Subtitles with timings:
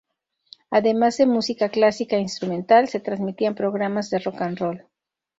[0.71, 4.77] Además de música clásica e instrumental, se transmitían programas de rock n' roll.